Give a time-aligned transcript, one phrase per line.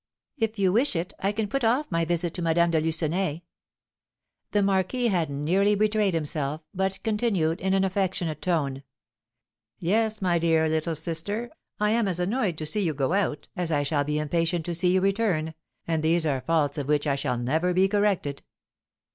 [0.35, 3.43] "If you wish it, I can put off my visit to Madame de Lucenay."
[4.49, 8.81] The Marquis had nearly betrayed himself, but continued, in an affectionate tone:
[9.77, 13.71] "Yes, my dear little sister, I am as annoyed to see you go out, as
[13.71, 15.53] I shall be impatient to see you return,
[15.87, 18.41] and these are faults of which I shall never be corrected."